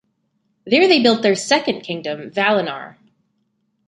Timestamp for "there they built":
0.65-1.21